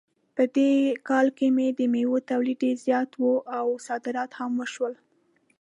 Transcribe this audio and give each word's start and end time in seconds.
په 0.35 0.43
دې 0.55 0.71
کال 1.09 1.27
کې 1.37 1.47
د 1.79 1.79
میوو 1.93 2.25
تولید 2.29 2.57
ډېر 2.65 2.77
زیات 2.85 3.11
و 3.21 3.23
او 3.57 3.67
صادرات 3.87 4.31
هم 4.39 4.51
وشول 4.61 4.93